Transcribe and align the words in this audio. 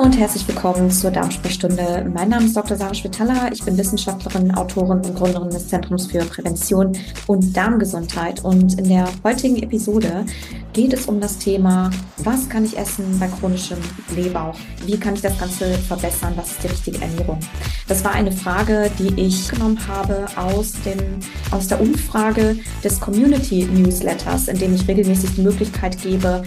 Und 0.00 0.18
herzlich 0.18 0.48
willkommen 0.48 0.90
zur 0.90 1.10
Darmsprechstunde. 1.10 2.10
Mein 2.14 2.30
Name 2.30 2.46
ist 2.46 2.56
Dr. 2.56 2.74
Sarah 2.74 2.94
Schwitala. 2.94 3.52
Ich 3.52 3.62
bin 3.62 3.76
Wissenschaftlerin, 3.76 4.50
Autorin 4.54 5.00
und 5.00 5.14
Gründerin 5.14 5.50
des 5.50 5.68
Zentrums 5.68 6.06
für 6.06 6.20
Prävention 6.20 6.96
und 7.26 7.54
Darmgesundheit. 7.54 8.42
Und 8.42 8.78
in 8.78 8.88
der 8.88 9.06
heutigen 9.22 9.62
Episode 9.62 10.24
geht 10.72 10.94
es 10.94 11.04
um 11.04 11.20
das 11.20 11.36
Thema, 11.36 11.90
was 12.24 12.48
kann 12.48 12.64
ich 12.64 12.78
essen 12.78 13.04
bei 13.20 13.28
chronischem 13.28 13.76
Blähbauch? 14.08 14.56
Wie 14.86 14.98
kann 14.98 15.12
ich 15.12 15.20
das 15.20 15.38
Ganze 15.38 15.74
verbessern? 15.74 16.32
Was 16.34 16.52
ist 16.52 16.62
die 16.62 16.68
richtige 16.68 17.02
Ernährung? 17.02 17.38
Das 17.86 18.02
war 18.02 18.12
eine 18.12 18.32
Frage, 18.32 18.90
die 18.98 19.20
ich 19.20 19.50
genommen 19.50 19.78
habe 19.86 20.24
aus, 20.34 20.72
dem, 20.86 21.18
aus 21.50 21.68
der 21.68 21.78
Umfrage 21.78 22.56
des 22.82 22.98
Community 22.98 23.68
Newsletters, 23.70 24.48
in 24.48 24.58
dem 24.58 24.74
ich 24.74 24.88
regelmäßig 24.88 25.34
die 25.34 25.42
Möglichkeit 25.42 26.00
gebe, 26.00 26.42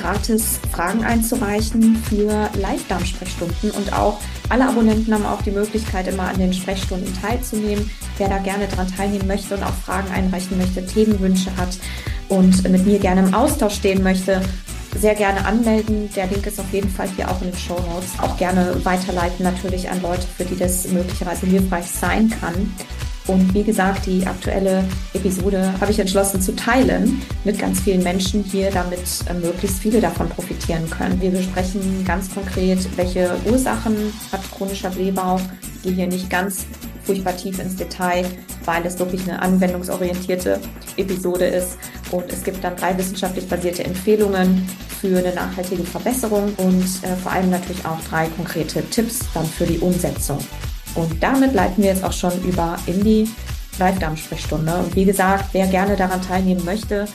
gratis 0.00 0.60
Fragen 0.72 1.04
einzureichen 1.04 1.96
für 2.08 2.50
Live-Darm-Sprechstunden 2.58 3.70
und 3.72 3.92
auch 3.92 4.20
alle 4.48 4.66
Abonnenten 4.66 5.12
haben 5.12 5.26
auch 5.26 5.42
die 5.42 5.50
Möglichkeit, 5.50 6.08
immer 6.08 6.24
an 6.24 6.38
den 6.38 6.52
Sprechstunden 6.52 7.12
teilzunehmen. 7.20 7.90
Wer 8.16 8.28
da 8.28 8.38
gerne 8.38 8.66
daran 8.68 8.88
teilnehmen 8.88 9.26
möchte 9.26 9.56
und 9.56 9.62
auch 9.62 9.74
Fragen 9.84 10.10
einreichen 10.10 10.56
möchte, 10.56 10.86
Themenwünsche 10.86 11.54
hat 11.56 11.78
und 12.28 12.68
mit 12.68 12.86
mir 12.86 12.98
gerne 12.98 13.22
im 13.22 13.34
Austausch 13.34 13.74
stehen 13.74 14.02
möchte, 14.02 14.40
sehr 14.96 15.14
gerne 15.14 15.44
anmelden. 15.44 16.08
Der 16.16 16.26
Link 16.26 16.46
ist 16.46 16.58
auf 16.58 16.72
jeden 16.72 16.88
Fall 16.88 17.08
hier 17.14 17.30
auch 17.30 17.40
in 17.42 17.50
den 17.50 17.58
Show 17.58 17.78
Notes. 17.78 18.18
Auch 18.20 18.36
gerne 18.36 18.74
weiterleiten 18.84 19.44
natürlich 19.44 19.90
an 19.90 20.00
Leute, 20.02 20.26
für 20.36 20.44
die 20.44 20.56
das 20.56 20.88
möglicherweise 20.88 21.46
hilfreich 21.46 21.86
sein 21.86 22.30
kann. 22.40 22.72
Und 23.28 23.52
wie 23.52 23.62
gesagt, 23.62 24.06
die 24.06 24.26
aktuelle 24.26 24.82
Episode 25.12 25.74
habe 25.80 25.92
ich 25.92 25.98
entschlossen 25.98 26.40
zu 26.40 26.56
teilen 26.56 27.20
mit 27.44 27.58
ganz 27.58 27.80
vielen 27.80 28.02
Menschen 28.02 28.42
hier, 28.42 28.70
damit 28.70 29.00
äh, 29.28 29.34
möglichst 29.34 29.80
viele 29.80 30.00
davon 30.00 30.30
profitieren 30.30 30.88
können. 30.88 31.20
Wir 31.20 31.30
besprechen 31.30 32.04
ganz 32.06 32.34
konkret, 32.34 32.78
welche 32.96 33.30
Ursachen 33.44 33.94
hat 34.32 34.40
chronischer 34.50 34.88
Blähbauch. 34.88 35.40
Ich 35.62 35.82
gehe 35.82 35.92
hier 35.92 36.06
nicht 36.06 36.30
ganz 36.30 36.64
furchtbar 37.04 37.36
tief 37.36 37.58
ins 37.58 37.76
Detail, 37.76 38.24
weil 38.64 38.84
es 38.86 38.98
wirklich 38.98 39.22
eine 39.22 39.40
anwendungsorientierte 39.42 40.58
Episode 40.96 41.44
ist. 41.44 41.76
Und 42.10 42.32
es 42.32 42.42
gibt 42.42 42.64
dann 42.64 42.76
drei 42.76 42.96
wissenschaftlich 42.96 43.46
basierte 43.46 43.84
Empfehlungen 43.84 44.66
für 45.00 45.18
eine 45.18 45.34
nachhaltige 45.34 45.84
Verbesserung 45.84 46.54
und 46.56 46.84
äh, 47.02 47.14
vor 47.22 47.32
allem 47.32 47.50
natürlich 47.50 47.84
auch 47.84 48.00
drei 48.08 48.26
konkrete 48.36 48.82
Tipps 48.88 49.20
dann 49.34 49.44
für 49.44 49.66
die 49.66 49.78
Umsetzung. 49.78 50.38
Und 50.98 51.22
damit 51.22 51.54
leiten 51.54 51.84
wir 51.84 51.90
jetzt 51.90 52.02
auch 52.02 52.12
schon 52.12 52.42
über 52.42 52.76
in 52.86 53.04
die 53.04 53.30
Live-Darm-Sprechstunde. 53.78 54.78
Und 54.78 54.96
wie 54.96 55.04
gesagt, 55.04 55.50
wer 55.52 55.68
gerne 55.68 55.94
daran 55.94 56.20
teilnehmen 56.20 56.64
möchte, 56.64 57.06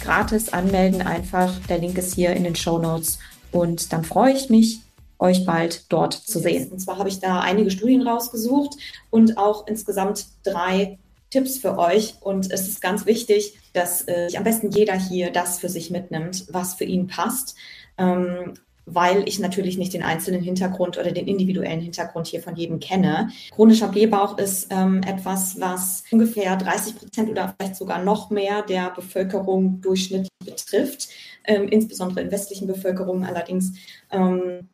gratis 0.00 0.52
anmelden 0.52 1.02
einfach. 1.02 1.52
Der 1.68 1.78
Link 1.78 1.98
ist 1.98 2.14
hier 2.14 2.34
in 2.34 2.44
den 2.44 2.54
Show 2.54 2.78
Notes. 2.78 3.18
Und 3.50 3.92
dann 3.92 4.04
freue 4.04 4.32
ich 4.32 4.48
mich, 4.48 4.82
euch 5.18 5.44
bald 5.44 5.86
dort 5.88 6.14
zu 6.14 6.38
sehen. 6.38 6.70
Und 6.70 6.78
zwar 6.78 6.98
habe 6.98 7.08
ich 7.08 7.18
da 7.18 7.40
einige 7.40 7.72
Studien 7.72 8.06
rausgesucht 8.06 8.76
und 9.10 9.36
auch 9.38 9.66
insgesamt 9.66 10.26
drei 10.44 11.00
Tipps 11.30 11.58
für 11.58 11.78
euch. 11.78 12.14
Und 12.20 12.48
es 12.52 12.68
ist 12.68 12.80
ganz 12.80 13.06
wichtig, 13.06 13.58
dass 13.72 14.02
äh, 14.02 14.28
am 14.36 14.44
besten 14.44 14.70
jeder 14.70 14.94
hier 14.94 15.32
das 15.32 15.58
für 15.58 15.68
sich 15.68 15.90
mitnimmt, 15.90 16.46
was 16.52 16.74
für 16.74 16.84
ihn 16.84 17.08
passt. 17.08 17.56
Ähm, 17.98 18.54
weil 18.86 19.28
ich 19.28 19.38
natürlich 19.38 19.78
nicht 19.78 19.94
den 19.94 20.02
einzelnen 20.02 20.42
Hintergrund 20.42 20.98
oder 20.98 21.12
den 21.12 21.26
individuellen 21.26 21.80
Hintergrund 21.80 22.26
hier 22.26 22.42
von 22.42 22.56
jedem 22.56 22.80
kenne. 22.80 23.30
Chronischer 23.52 23.88
Blähbauch 23.88 24.38
ist 24.38 24.68
ähm, 24.70 25.02
etwas, 25.06 25.60
was 25.60 26.04
ungefähr 26.10 26.56
30 26.56 26.96
Prozent 26.96 27.30
oder 27.30 27.54
vielleicht 27.56 27.76
sogar 27.76 28.02
noch 28.02 28.30
mehr 28.30 28.62
der 28.62 28.90
Bevölkerung 28.90 29.80
durchschnittlich 29.80 30.30
betrifft, 30.44 31.08
ähm, 31.44 31.68
insbesondere 31.68 32.20
in 32.20 32.30
westlichen 32.30 32.66
Bevölkerungen 32.66 33.24
allerdings. 33.24 33.72
Ähm, 34.10 34.68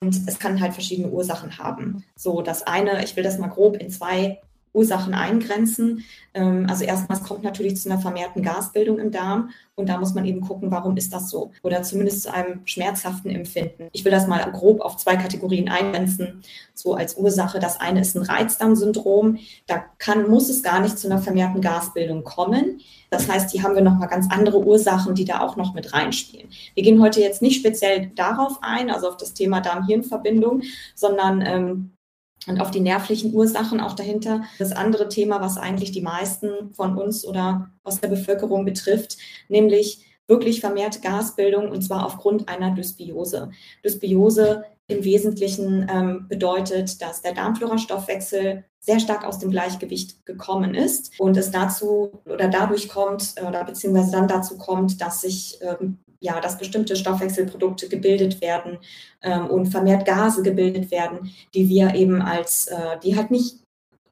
und 0.00 0.20
es 0.26 0.38
kann 0.40 0.60
halt 0.60 0.72
verschiedene 0.72 1.10
Ursachen 1.10 1.58
haben. 1.58 2.04
So, 2.16 2.42
das 2.42 2.64
eine, 2.64 3.04
ich 3.04 3.14
will 3.14 3.22
das 3.22 3.38
mal 3.38 3.46
grob 3.46 3.76
in 3.76 3.88
zwei 3.88 4.40
Ursachen 4.72 5.14
eingrenzen. 5.14 6.04
Ähm, 6.34 6.66
also 6.68 6.84
erstmals 6.84 7.22
kommt 7.22 7.42
natürlich 7.42 7.76
zu 7.76 7.90
einer 7.90 8.00
vermehrten 8.00 8.42
Gasbildung 8.42 8.98
im 8.98 9.10
Darm 9.10 9.50
und 9.74 9.88
da 9.88 9.98
muss 9.98 10.14
man 10.14 10.24
eben 10.24 10.40
gucken, 10.40 10.70
warum 10.70 10.96
ist 10.96 11.12
das 11.12 11.30
so? 11.30 11.50
Oder 11.62 11.82
zumindest 11.82 12.22
zu 12.22 12.32
einem 12.32 12.60
schmerzhaften 12.66 13.30
Empfinden. 13.30 13.88
Ich 13.92 14.04
will 14.04 14.12
das 14.12 14.26
mal 14.26 14.38
grob 14.50 14.80
auf 14.80 14.96
zwei 14.96 15.16
Kategorien 15.16 15.68
eingrenzen, 15.68 16.42
so 16.74 16.94
als 16.94 17.16
Ursache. 17.16 17.58
Das 17.58 17.80
eine 17.80 18.00
ist 18.00 18.16
ein 18.16 18.22
Reizdarmsyndrom. 18.22 19.38
Da 19.66 19.84
kann, 19.98 20.28
muss 20.28 20.48
es 20.48 20.62
gar 20.62 20.80
nicht 20.80 20.98
zu 20.98 21.08
einer 21.08 21.20
vermehrten 21.20 21.60
Gasbildung 21.60 22.24
kommen. 22.24 22.80
Das 23.10 23.28
heißt, 23.28 23.50
hier 23.50 23.62
haben 23.62 23.74
wir 23.74 23.82
nochmal 23.82 24.08
ganz 24.08 24.26
andere 24.30 24.64
Ursachen, 24.64 25.14
die 25.14 25.24
da 25.24 25.40
auch 25.40 25.56
noch 25.56 25.74
mit 25.74 25.92
reinspielen. 25.92 26.48
Wir 26.74 26.82
gehen 26.82 27.00
heute 27.02 27.20
jetzt 27.20 27.42
nicht 27.42 27.58
speziell 27.58 28.10
darauf 28.14 28.58
ein, 28.62 28.90
also 28.90 29.08
auf 29.08 29.16
das 29.16 29.34
Thema 29.34 29.60
Darm-Hirn-Verbindung, 29.60 30.62
sondern 30.94 31.42
ähm, 31.42 31.92
und 32.46 32.60
auf 32.60 32.70
die 32.70 32.80
nervlichen 32.80 33.32
Ursachen 33.34 33.80
auch 33.80 33.94
dahinter. 33.94 34.42
Das 34.58 34.72
andere 34.72 35.08
Thema, 35.08 35.40
was 35.40 35.58
eigentlich 35.58 35.92
die 35.92 36.02
meisten 36.02 36.72
von 36.74 36.96
uns 36.96 37.24
oder 37.24 37.70
aus 37.84 38.00
der 38.00 38.08
Bevölkerung 38.08 38.64
betrifft, 38.64 39.16
nämlich 39.48 40.04
wirklich 40.26 40.60
vermehrte 40.60 41.00
Gasbildung 41.00 41.70
und 41.70 41.82
zwar 41.82 42.06
aufgrund 42.06 42.48
einer 42.48 42.70
Dysbiose. 42.70 43.50
Dysbiose 43.84 44.64
im 44.86 45.04
Wesentlichen 45.04 45.86
ähm, 45.90 46.26
bedeutet, 46.28 47.00
dass 47.02 47.22
der 47.22 47.34
Darmflora-Stoffwechsel 47.34 48.64
sehr 48.80 48.98
stark 48.98 49.24
aus 49.24 49.38
dem 49.38 49.50
Gleichgewicht 49.50 50.26
gekommen 50.26 50.74
ist 50.74 51.12
und 51.20 51.36
es 51.36 51.50
dazu 51.50 52.20
oder 52.24 52.48
dadurch 52.48 52.88
kommt 52.88 53.34
oder 53.46 53.64
beziehungsweise 53.64 54.10
dann 54.10 54.28
dazu 54.28 54.58
kommt, 54.58 55.00
dass 55.00 55.20
sich 55.20 55.58
ähm, 55.60 55.98
ja, 56.22 56.40
dass 56.40 56.56
bestimmte 56.56 56.96
Stoffwechselprodukte 56.96 57.88
gebildet 57.88 58.40
werden 58.40 58.78
ähm, 59.22 59.48
und 59.48 59.66
vermehrt 59.66 60.06
Gase 60.06 60.42
gebildet 60.42 60.90
werden, 60.90 61.34
die 61.52 61.68
wir 61.68 61.94
eben 61.94 62.22
als, 62.22 62.68
äh, 62.68 62.98
die 63.02 63.16
halt 63.16 63.30
nicht 63.30 63.56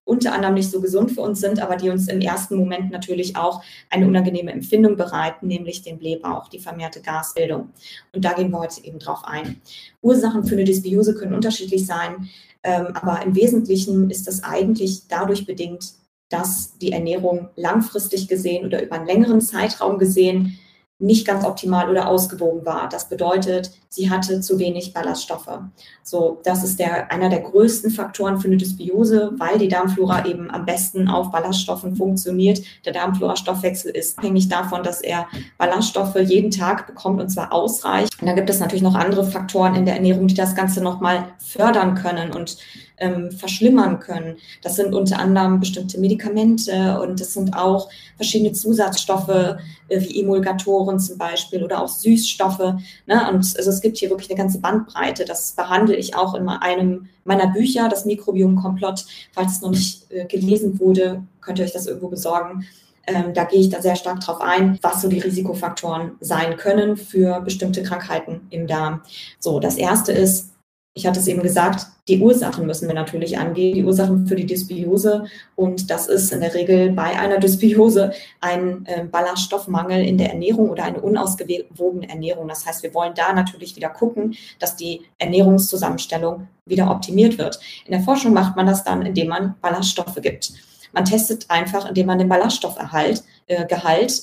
unter 0.04 0.32
anderem 0.32 0.54
nicht 0.54 0.70
so 0.70 0.80
gesund 0.80 1.12
für 1.12 1.20
uns 1.20 1.40
sind, 1.40 1.62
aber 1.62 1.76
die 1.76 1.88
uns 1.88 2.08
im 2.08 2.20
ersten 2.20 2.56
Moment 2.56 2.90
natürlich 2.90 3.36
auch 3.36 3.62
eine 3.90 4.08
unangenehme 4.08 4.50
Empfindung 4.50 4.96
bereiten, 4.96 5.46
nämlich 5.46 5.82
den 5.82 5.98
Blähbauch, 5.98 6.48
die 6.48 6.58
vermehrte 6.58 7.00
Gasbildung. 7.00 7.70
Und 8.12 8.24
da 8.24 8.32
gehen 8.32 8.50
wir 8.50 8.58
heute 8.58 8.84
eben 8.84 8.98
drauf 8.98 9.20
ein. 9.22 9.60
Ursachen 10.02 10.44
für 10.44 10.56
eine 10.56 10.64
Dysbiose 10.64 11.14
können 11.14 11.34
unterschiedlich 11.34 11.86
sein, 11.86 12.28
ähm, 12.64 12.88
aber 12.94 13.22
im 13.24 13.36
Wesentlichen 13.36 14.10
ist 14.10 14.26
das 14.26 14.42
eigentlich 14.42 15.06
dadurch 15.08 15.46
bedingt, 15.46 15.92
dass 16.28 16.76
die 16.78 16.90
Ernährung 16.90 17.48
langfristig 17.54 18.26
gesehen 18.26 18.66
oder 18.66 18.82
über 18.82 18.96
einen 18.96 19.06
längeren 19.06 19.40
Zeitraum 19.40 19.98
gesehen 19.98 20.58
nicht 21.00 21.26
ganz 21.26 21.44
optimal 21.44 21.90
oder 21.90 22.08
ausgewogen 22.08 22.64
war. 22.64 22.88
Das 22.88 23.08
bedeutet, 23.08 23.72
sie 23.88 24.10
hatte 24.10 24.40
zu 24.40 24.58
wenig 24.58 24.92
Ballaststoffe. 24.92 25.60
So, 26.02 26.40
das 26.44 26.62
ist 26.62 26.78
der, 26.78 27.10
einer 27.10 27.28
der 27.28 27.40
größten 27.40 27.90
Faktoren 27.90 28.38
für 28.38 28.48
eine 28.48 28.58
Dysbiose, 28.58 29.32
weil 29.38 29.58
die 29.58 29.68
Darmflora 29.68 30.26
eben 30.26 30.50
am 30.50 30.66
besten 30.66 31.08
auf 31.08 31.30
Ballaststoffen 31.30 31.96
funktioniert. 31.96 32.60
Der 32.84 32.92
Darmflora-Stoffwechsel 32.92 33.90
ist 33.90 34.18
abhängig 34.18 34.48
davon, 34.48 34.82
dass 34.82 35.00
er 35.00 35.26
Ballaststoffe 35.58 36.16
jeden 36.16 36.50
Tag 36.50 36.86
bekommt 36.86 37.20
und 37.20 37.30
zwar 37.30 37.52
ausreichend. 37.52 38.20
Und 38.20 38.26
dann 38.26 38.36
gibt 38.36 38.50
es 38.50 38.60
natürlich 38.60 38.82
noch 38.82 38.94
andere 38.94 39.24
Faktoren 39.24 39.74
in 39.74 39.86
der 39.86 39.94
Ernährung, 39.94 40.26
die 40.26 40.34
das 40.34 40.54
Ganze 40.54 40.82
nochmal 40.82 41.24
fördern 41.38 41.94
können 41.94 42.32
und 42.32 42.58
ähm, 43.00 43.32
verschlimmern 43.32 43.98
können. 43.98 44.36
Das 44.62 44.76
sind 44.76 44.94
unter 44.94 45.18
anderem 45.18 45.58
bestimmte 45.58 45.98
Medikamente 45.98 47.00
und 47.00 47.18
das 47.18 47.34
sind 47.34 47.56
auch 47.56 47.88
verschiedene 48.16 48.52
Zusatzstoffe 48.52 49.28
äh, 49.28 49.56
wie 49.88 50.20
Emulgatoren 50.20 51.00
zum 51.00 51.18
Beispiel 51.18 51.64
oder 51.64 51.82
auch 51.82 51.88
Süßstoffe. 51.88 52.74
Ne? 53.06 53.28
Und 53.30 53.56
also 53.56 53.70
es 53.70 53.80
gibt 53.80 53.96
hier 53.96 54.10
wirklich 54.10 54.30
eine 54.30 54.38
ganze 54.38 54.60
Bandbreite. 54.60 55.24
Das 55.24 55.52
behandle 55.52 55.96
ich 55.96 56.14
auch 56.14 56.34
in 56.34 56.48
einem 56.48 57.08
meiner 57.24 57.48
Bücher, 57.48 57.88
das 57.88 58.04
Mikrobiom-Komplott. 58.04 59.06
Falls 59.32 59.52
es 59.52 59.62
noch 59.62 59.70
nicht 59.70 60.10
äh, 60.10 60.26
gelesen 60.26 60.78
wurde, 60.78 61.22
könnt 61.40 61.58
ihr 61.58 61.64
euch 61.64 61.72
das 61.72 61.86
irgendwo 61.86 62.08
besorgen. 62.08 62.66
Ähm, 63.06 63.32
da 63.34 63.44
gehe 63.44 63.60
ich 63.60 63.70
da 63.70 63.80
sehr 63.80 63.96
stark 63.96 64.20
drauf 64.20 64.40
ein, 64.40 64.78
was 64.82 65.00
so 65.00 65.08
die 65.08 65.18
Risikofaktoren 65.18 66.12
sein 66.20 66.56
können 66.56 66.96
für 66.96 67.40
bestimmte 67.40 67.82
Krankheiten 67.82 68.42
im 68.50 68.66
Darm. 68.66 69.00
So, 69.38 69.58
das 69.58 69.76
erste 69.76 70.12
ist 70.12 70.49
ich 70.92 71.06
hatte 71.06 71.20
es 71.20 71.28
eben 71.28 71.42
gesagt, 71.42 71.86
die 72.08 72.20
Ursachen 72.20 72.66
müssen 72.66 72.88
wir 72.88 72.94
natürlich 72.94 73.38
angehen, 73.38 73.74
die 73.74 73.84
Ursachen 73.84 74.26
für 74.26 74.34
die 74.34 74.46
Dysbiose. 74.46 75.26
Und 75.54 75.88
das 75.88 76.08
ist 76.08 76.32
in 76.32 76.40
der 76.40 76.52
Regel 76.52 76.90
bei 76.90 77.16
einer 77.16 77.38
Dysbiose 77.38 78.12
ein 78.40 78.84
äh, 78.86 79.04
Ballaststoffmangel 79.04 80.04
in 80.04 80.18
der 80.18 80.30
Ernährung 80.30 80.68
oder 80.68 80.84
eine 80.84 81.00
unausgewogene 81.00 82.08
Ernährung. 82.08 82.48
Das 82.48 82.66
heißt, 82.66 82.82
wir 82.82 82.92
wollen 82.92 83.14
da 83.14 83.32
natürlich 83.32 83.76
wieder 83.76 83.90
gucken, 83.90 84.34
dass 84.58 84.74
die 84.74 85.02
Ernährungszusammenstellung 85.18 86.48
wieder 86.66 86.90
optimiert 86.90 87.38
wird. 87.38 87.60
In 87.84 87.92
der 87.92 88.00
Forschung 88.00 88.32
macht 88.32 88.56
man 88.56 88.66
das 88.66 88.82
dann, 88.82 89.06
indem 89.06 89.28
man 89.28 89.54
Ballaststoffe 89.60 90.20
gibt. 90.20 90.52
Man 90.92 91.04
testet 91.04 91.46
einfach, 91.48 91.88
indem 91.88 92.06
man 92.06 92.18
den 92.18 92.28
Ballaststofferhalt, 92.28 93.22
äh, 93.46 93.66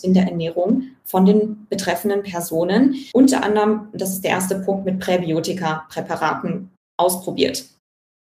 in 0.03 0.13
der 0.13 0.27
Ernährung 0.27 0.83
von 1.03 1.25
den 1.25 1.67
betreffenden 1.69 2.23
Personen, 2.23 2.95
unter 3.13 3.43
anderem, 3.43 3.89
das 3.93 4.11
ist 4.11 4.23
der 4.23 4.31
erste 4.31 4.59
Punkt, 4.59 4.85
mit 4.85 4.99
Präbiotika-Präparaten 4.99 6.69
ausprobiert. 6.97 7.65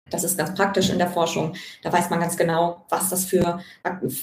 Das 0.10 0.24
ist 0.24 0.38
ganz 0.38 0.54
praktisch 0.56 0.90
in 0.90 0.98
der 0.98 1.10
Forschung. 1.10 1.54
Da 1.84 1.92
weiß 1.92 2.10
man 2.10 2.20
ganz 2.20 2.38
genau, 2.38 2.86
was 2.90 3.10
das 3.10 3.26
für, 3.26 3.60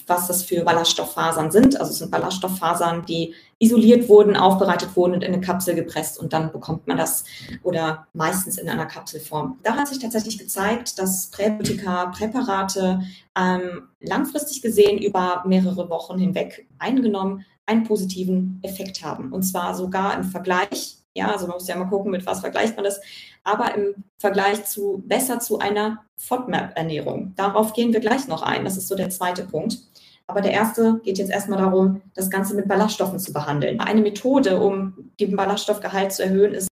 was 0.07 0.27
das 0.27 0.43
für 0.43 0.65
Ballaststofffasern 0.65 1.51
sind. 1.51 1.79
Also 1.79 1.93
es 1.93 1.99
sind 1.99 2.11
Ballaststofffasern, 2.11 3.05
die 3.07 3.35
isoliert 3.59 4.09
wurden, 4.09 4.37
aufbereitet 4.37 4.97
wurden 4.97 5.15
und 5.15 5.25
in 5.25 5.33
eine 5.33 5.41
Kapsel 5.41 5.75
gepresst 5.75 6.19
und 6.19 6.33
dann 6.33 6.53
bekommt 6.53 6.87
man 6.87 6.97
das 6.97 7.25
oder 7.63 8.07
meistens 8.13 8.59
in 8.59 8.69
einer 8.69 8.87
Kapselform. 8.87 9.59
Da 9.63 9.77
hat 9.77 9.89
sich 9.89 9.99
tatsächlich 9.99 10.39
gezeigt, 10.39 10.99
dass 10.99 11.31
Präbiotika-Präparate 11.31 13.01
ähm, 13.39 13.89
langfristig 14.01 14.61
gesehen 14.61 14.99
über 14.99 15.45
mehrere 15.47 15.89
Wochen 15.89 16.19
hinweg 16.19 16.67
eingenommen 16.79 17.45
einen 17.67 17.85
positiven 17.85 18.61
Effekt 18.63 19.03
haben. 19.03 19.33
Und 19.33 19.43
zwar 19.43 19.75
sogar 19.75 20.17
im 20.17 20.25
Vergleich 20.25 20.99
ja, 21.17 21.31
also 21.31 21.47
man 21.47 21.55
muss 21.57 21.69
ja 21.69 21.77
mal 21.77 21.85
gucken, 21.85 22.11
mit 22.11 22.27
was 22.27 22.41
vergleicht 22.41 22.77
man 22.77 22.85
das. 22.85 23.01
Aber 23.45 23.75
im 23.75 23.95
Vergleich 24.19 24.65
zu 24.65 25.03
besser 25.07 25.39
zu 25.39 25.59
einer 25.59 26.05
FODMAP-Ernährung. 26.17 27.35
Darauf 27.37 27.73
gehen 27.73 27.93
wir 27.93 28.01
gleich 28.01 28.27
noch 28.27 28.43
ein. 28.43 28.65
Das 28.65 28.77
ist 28.77 28.89
so 28.89 28.97
der 28.97 29.11
zweite 29.11 29.45
Punkt. 29.45 29.79
Aber 30.27 30.41
der 30.41 30.53
erste 30.53 31.01
geht 31.05 31.19
jetzt 31.19 31.31
erstmal 31.31 31.59
darum, 31.59 32.03
das 32.15 32.31
Ganze 32.31 32.55
mit 32.55 32.67
Ballaststoffen 32.67 33.19
zu 33.19 33.33
behandeln. 33.33 33.81
Eine 33.81 34.01
Methode, 34.01 34.61
um 34.61 35.13
den 35.21 35.37
Ballaststoffgehalt 35.37 36.13
zu 36.13 36.25
erhöhen, 36.25 36.55
ist 36.55 36.69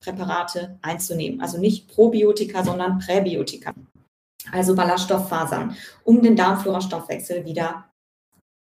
Präparate 0.00 0.78
einzunehmen. 0.82 1.40
Also 1.40 1.58
nicht 1.58 1.88
Probiotika, 1.88 2.64
sondern 2.64 2.98
Präbiotika. 2.98 3.72
Also 4.50 4.74
Ballaststofffasern, 4.74 5.76
um 6.04 6.22
den 6.22 6.36
Darmflora-Stoffwechsel 6.36 7.44
wieder 7.44 7.84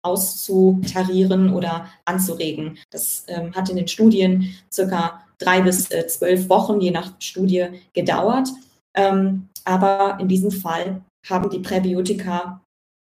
auszutarieren 0.06 1.52
oder 1.52 1.86
anzuregen. 2.04 2.78
Das 2.90 3.24
ähm, 3.26 3.52
hat 3.54 3.68
in 3.68 3.76
den 3.76 3.88
Studien 3.88 4.54
circa 4.72 5.22
drei 5.38 5.60
bis 5.60 5.90
äh, 5.90 6.06
zwölf 6.06 6.48
Wochen, 6.48 6.80
je 6.80 6.92
nach 6.92 7.12
Studie, 7.18 7.66
gedauert. 7.92 8.48
Ähm, 8.96 9.48
aber 9.64 10.18
in 10.20 10.28
diesem 10.28 10.50
Fall 10.50 11.02
haben 11.28 11.50
die 11.50 11.58
Präbiotika, 11.58 12.62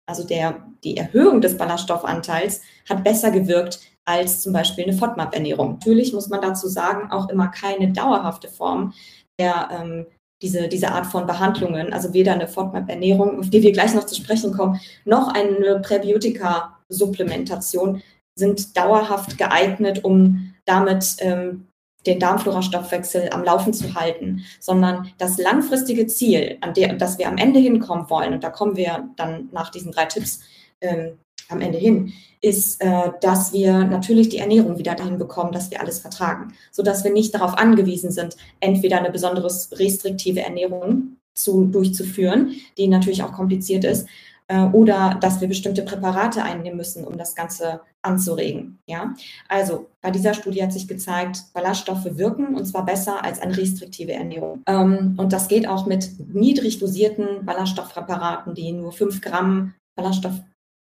also 0.09 0.25
der, 0.25 0.65
die 0.83 0.97
Erhöhung 0.97 1.41
des 1.41 1.57
Ballaststoffanteils, 1.57 2.61
hat 2.89 3.03
besser 3.03 3.31
gewirkt 3.31 3.81
als 4.05 4.41
zum 4.41 4.53
Beispiel 4.53 4.85
eine 4.85 4.93
FODMAP-Ernährung. 4.93 5.73
Natürlich 5.73 6.13
muss 6.13 6.29
man 6.29 6.41
dazu 6.41 6.67
sagen, 6.67 7.11
auch 7.11 7.29
immer 7.29 7.49
keine 7.49 7.91
dauerhafte 7.91 8.47
Form 8.47 8.93
der 9.39 9.69
ähm, 9.71 10.05
diese, 10.43 10.67
diese 10.67 10.91
Art 10.91 11.07
von 11.07 11.25
Behandlungen, 11.25 11.93
also 11.93 12.13
weder 12.13 12.33
eine 12.33 12.49
FODMAP-Ernährung, 12.49 13.39
auf 13.39 13.49
die 13.49 13.63
wir 13.63 13.71
gleich 13.71 13.95
noch 13.95 14.05
zu 14.05 14.13
sprechen 14.13 14.51
kommen, 14.51 14.79
noch 15.05 15.33
eine 15.33 15.79
Präbiotika 15.79 16.77
Supplementation 16.93 18.01
sind 18.35 18.75
dauerhaft 18.77 19.37
geeignet, 19.37 20.03
um 20.03 20.53
damit 20.65 21.17
ähm, 21.19 21.67
den 22.05 22.19
Darmflora-Stoffwechsel 22.19 23.29
am 23.31 23.43
Laufen 23.43 23.73
zu 23.73 23.95
halten, 23.95 24.43
sondern 24.59 25.11
das 25.17 25.37
langfristige 25.37 26.07
Ziel, 26.07 26.57
an 26.61 26.73
der, 26.73 26.93
das 26.93 27.17
wir 27.17 27.27
am 27.27 27.37
Ende 27.37 27.59
hinkommen 27.59 28.09
wollen, 28.09 28.33
und 28.33 28.43
da 28.43 28.49
kommen 28.49 28.75
wir 28.75 29.09
dann 29.15 29.49
nach 29.51 29.69
diesen 29.69 29.91
drei 29.91 30.05
Tipps 30.05 30.41
ähm, 30.81 31.17
am 31.49 31.61
Ende 31.61 31.77
hin, 31.77 32.13
ist, 32.41 32.81
äh, 32.81 33.11
dass 33.21 33.53
wir 33.53 33.85
natürlich 33.85 34.29
die 34.29 34.37
Ernährung 34.37 34.77
wieder 34.77 34.95
dahin 34.95 35.17
bekommen, 35.17 35.53
dass 35.53 35.71
wir 35.71 35.79
alles 35.79 35.99
vertragen, 35.99 36.53
sodass 36.71 37.03
wir 37.03 37.11
nicht 37.11 37.33
darauf 37.33 37.57
angewiesen 37.57 38.11
sind, 38.11 38.35
entweder 38.59 38.97
eine 38.97 39.11
besonders 39.11 39.69
restriktive 39.77 40.41
Ernährung 40.41 41.17
zu, 41.33 41.65
durchzuführen, 41.65 42.55
die 42.77 42.87
natürlich 42.87 43.23
auch 43.23 43.31
kompliziert 43.31 43.85
ist, 43.85 44.07
äh, 44.47 44.61
oder 44.61 45.17
dass 45.21 45.41
wir 45.41 45.47
bestimmte 45.47 45.83
Präparate 45.83 46.43
einnehmen 46.43 46.77
müssen, 46.77 47.05
um 47.05 47.17
das 47.17 47.35
Ganze 47.35 47.81
anzuregen. 48.01 48.79
Ja? 48.87 49.13
Also 49.47 49.87
bei 50.01 50.11
dieser 50.11 50.33
Studie 50.33 50.63
hat 50.63 50.73
sich 50.73 50.87
gezeigt, 50.87 51.43
Ballaststoffe 51.53 52.17
wirken 52.17 52.55
und 52.55 52.65
zwar 52.65 52.85
besser 52.85 53.23
als 53.23 53.39
eine 53.39 53.55
restriktive 53.55 54.13
Ernährung. 54.13 54.61
Ähm, 54.67 55.15
und 55.17 55.33
das 55.33 55.47
geht 55.47 55.67
auch 55.67 55.85
mit 55.85 56.11
niedrig 56.33 56.79
dosierten 56.79 57.45
Ballaststoffpräparaten, 57.45 58.53
die 58.55 58.71
nur 58.71 58.91
5 58.91 59.21
Gramm 59.21 59.73
Ballaststoff, 59.95 60.41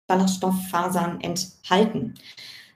Ballaststofffasern 0.08 1.20
enthalten. 1.20 2.14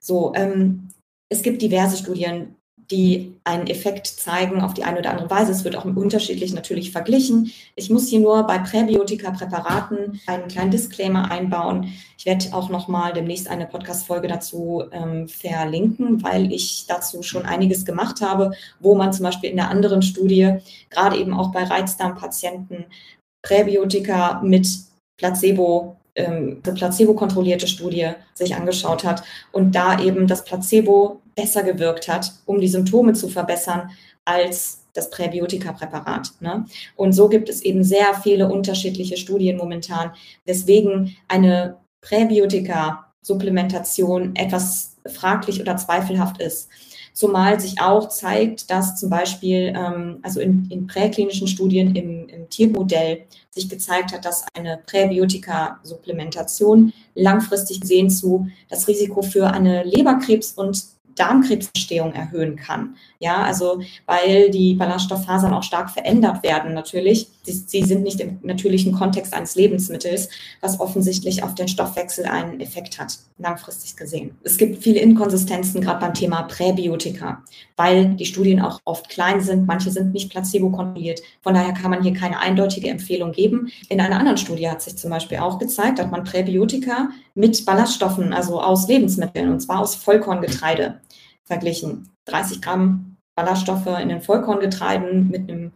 So, 0.00 0.32
ähm, 0.34 0.88
es 1.28 1.42
gibt 1.42 1.62
diverse 1.62 1.96
Studien, 1.96 2.55
die 2.90 3.34
einen 3.44 3.66
Effekt 3.66 4.06
zeigen 4.06 4.60
auf 4.60 4.74
die 4.74 4.84
eine 4.84 4.98
oder 4.98 5.10
andere 5.10 5.30
Weise. 5.30 5.52
Es 5.52 5.64
wird 5.64 5.76
auch 5.76 5.84
unterschiedlich 5.84 6.52
natürlich 6.52 6.92
verglichen. 6.92 7.52
Ich 7.74 7.90
muss 7.90 8.08
hier 8.08 8.20
nur 8.20 8.44
bei 8.44 8.58
Präbiotika-Präparaten 8.58 10.20
einen 10.26 10.48
kleinen 10.48 10.70
Disclaimer 10.70 11.30
einbauen. 11.30 11.92
Ich 12.18 12.26
werde 12.26 12.46
auch 12.52 12.68
nochmal 12.68 13.12
demnächst 13.12 13.48
eine 13.48 13.66
Podcast-Folge 13.66 14.28
dazu 14.28 14.84
ähm, 14.92 15.28
verlinken, 15.28 16.22
weil 16.22 16.52
ich 16.52 16.86
dazu 16.86 17.22
schon 17.22 17.44
einiges 17.44 17.84
gemacht 17.84 18.20
habe, 18.20 18.52
wo 18.80 18.94
man 18.94 19.12
zum 19.12 19.24
Beispiel 19.24 19.50
in 19.50 19.56
der 19.56 19.70
anderen 19.70 20.02
Studie, 20.02 20.56
gerade 20.90 21.16
eben 21.16 21.34
auch 21.34 21.52
bei 21.52 21.64
Reizdarmpatienten, 21.64 22.86
Präbiotika 23.42 24.40
mit 24.42 24.68
Placebo 25.18 25.96
ähm, 26.16 26.60
eine 26.64 26.74
placebo-kontrollierte 26.74 27.68
Studie 27.68 28.10
sich 28.34 28.54
angeschaut 28.54 29.04
hat 29.04 29.22
und 29.52 29.74
da 29.74 30.00
eben 30.00 30.26
das 30.26 30.44
Placebo 30.44 31.20
besser 31.34 31.62
gewirkt 31.62 32.08
hat, 32.08 32.32
um 32.46 32.58
die 32.60 32.68
Symptome 32.68 33.12
zu 33.12 33.28
verbessern, 33.28 33.90
als 34.24 34.82
das 34.94 35.10
Präbiotika-Präparat. 35.10 36.32
Ne? 36.40 36.64
Und 36.96 37.12
so 37.12 37.28
gibt 37.28 37.48
es 37.48 37.62
eben 37.62 37.84
sehr 37.84 38.14
viele 38.22 38.50
unterschiedliche 38.50 39.16
Studien 39.16 39.56
momentan, 39.56 40.10
weswegen 40.44 41.16
eine 41.28 41.76
Präbiotika-Supplementation 42.00 44.34
etwas 44.34 44.96
fraglich 45.06 45.60
oder 45.60 45.76
zweifelhaft 45.76 46.40
ist. 46.40 46.68
Zumal 47.16 47.58
sich 47.58 47.80
auch 47.80 48.10
zeigt, 48.10 48.70
dass 48.70 49.00
zum 49.00 49.08
Beispiel, 49.08 49.72
ähm, 49.74 50.18
also 50.20 50.38
in, 50.38 50.68
in 50.70 50.86
präklinischen 50.86 51.48
Studien 51.48 51.96
im, 51.96 52.28
im 52.28 52.50
Tiermodell 52.50 53.22
sich 53.48 53.70
gezeigt 53.70 54.12
hat, 54.12 54.26
dass 54.26 54.44
eine 54.52 54.78
Präbiotika-Supplementation 54.84 56.92
langfristig 57.14 57.80
gesehen 57.80 58.10
zu 58.10 58.48
das 58.68 58.86
Risiko 58.86 59.22
für 59.22 59.46
eine 59.46 59.82
Leberkrebs- 59.84 60.56
und 60.56 60.84
Darmkrebsentstehung 61.14 62.12
erhöhen 62.12 62.56
kann. 62.56 62.96
Ja, 63.18 63.42
also 63.42 63.80
weil 64.04 64.50
die 64.50 64.74
Ballaststofffasern 64.74 65.54
auch 65.54 65.62
stark 65.62 65.90
verändert 65.90 66.42
werden 66.42 66.74
natürlich. 66.74 67.28
Sie, 67.42 67.52
sie, 67.52 67.82
sind 67.82 68.02
nicht 68.02 68.20
im 68.20 68.38
natürlichen 68.42 68.92
Kontext 68.92 69.32
eines 69.32 69.54
Lebensmittels, 69.54 70.28
was 70.60 70.80
offensichtlich 70.80 71.42
auf 71.42 71.54
den 71.54 71.68
Stoffwechsel 71.68 72.26
einen 72.26 72.60
Effekt 72.60 72.98
hat, 72.98 73.18
langfristig 73.38 73.96
gesehen. 73.96 74.36
Es 74.42 74.58
gibt 74.58 74.82
viele 74.82 75.00
Inkonsistenzen 75.00 75.80
gerade 75.80 76.00
beim 76.00 76.14
Thema 76.14 76.42
Präbiotika, 76.42 77.42
weil 77.76 78.14
die 78.16 78.26
Studien 78.26 78.60
auch 78.60 78.80
oft 78.84 79.08
klein 79.08 79.40
sind. 79.40 79.66
Manche 79.66 79.90
sind 79.90 80.12
nicht 80.12 80.30
placebo-kontrolliert. 80.30 81.22
Von 81.40 81.54
daher 81.54 81.72
kann 81.72 81.90
man 81.90 82.02
hier 82.02 82.12
keine 82.12 82.40
eindeutige 82.40 82.88
Empfehlung 82.88 83.32
geben. 83.32 83.70
In 83.88 84.00
einer 84.00 84.18
anderen 84.18 84.38
Studie 84.38 84.68
hat 84.68 84.82
sich 84.82 84.96
zum 84.96 85.10
Beispiel 85.10 85.38
auch 85.38 85.58
gezeigt, 85.58 85.98
dass 85.98 86.10
man 86.10 86.24
Präbiotika 86.24 87.10
mit 87.34 87.64
Ballaststoffen, 87.64 88.32
also 88.32 88.60
aus 88.60 88.88
Lebensmitteln, 88.88 89.50
und 89.50 89.60
zwar 89.60 89.80
aus 89.80 89.94
Vollkorngetreide, 89.94 91.00
verglichen. 91.44 92.10
30 92.26 92.60
Gramm 92.60 93.16
Ballaststoffe 93.36 94.00
in 94.00 94.08
den 94.08 94.22
Vollkorngetreiden 94.22 95.30
mit 95.30 95.50
einem 95.50 95.72